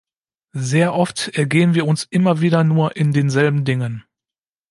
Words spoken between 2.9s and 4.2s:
in denselben Dingen.